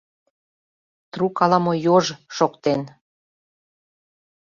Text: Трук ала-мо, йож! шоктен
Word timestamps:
Трук 1.11 1.35
ала-мо, 1.43 1.73
йож! 1.85 2.05
шоктен 2.35 2.81